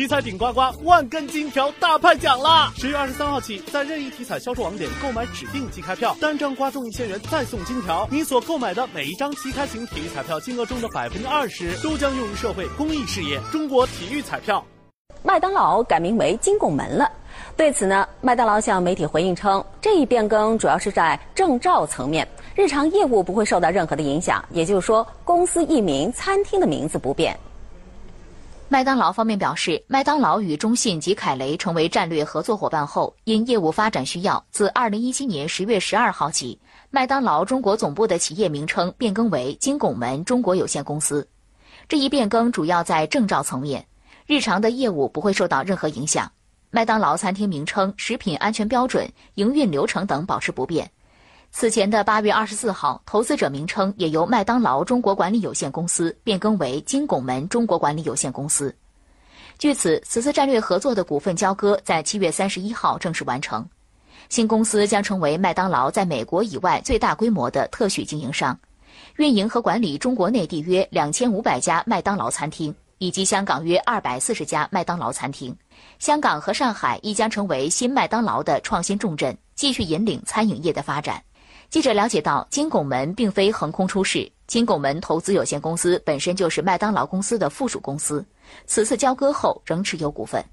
[0.00, 2.72] 体彩顶呱呱万根金条大派奖啦！
[2.74, 8.08] 十月二十三号起，在任意体彩销售网点购买指定即开票，单张刮中一千元再送金条。
[8.10, 13.38] 你所购买的每一张即开型体育彩票金额中的百分之二十，都将用于社会公益事业。
[13.52, 14.64] 中国体育彩票。
[15.22, 17.06] 麦当劳改名为金拱门了。
[17.54, 24.42] 对此呢，麦当劳向媒体回应称，这一变更主要是在证照层面，日常业务不会受到任何的影响。
[24.50, 27.38] 也就是说，公司译名、餐厅的名字不变。
[28.72, 36.56] 麦当劳方面表示，麦当劳与中信及凯雷成为战略合作伙伴后，因业务发展需要，自二零一七年十月十二号起，
[36.88, 41.26] 麦当劳中国总部的企业名称变更为金拱门中国有限公司。
[41.88, 43.84] 这一变更主要在证照层面，
[44.24, 46.30] 日常的业务不会受到任何影响。
[46.70, 50.88] 麦当劳餐厅名称、食品安全标准、营运流程等保持不变。
[51.52, 58.74] 此前的八月二十四号，投资者名称也由麦当劳中国管理有限公司变更为金拱门中国管理有限公司。
[59.58, 63.66] 据此，此次战略合作的股份交割在七月三十一号正式完成。
[64.28, 68.58] 新公司将成为麦当劳在美国以外最大规模的特许经营商，
[69.16, 75.54] 运营和管理中国内地约两千五百家麦当劳餐厅，以及香港约二百四十家麦当劳餐厅。
[75.98, 81.20] 香港和上海亦将成为新麦当劳的创新重镇，继续引领餐饮业的发展。
[81.70, 88.26] 记者了解到，金拱门并非横空出世，金拱门投资有限公司本身就是麦当劳公司的附属公司，
[88.66, 90.44] 此次交割后仍持有股份。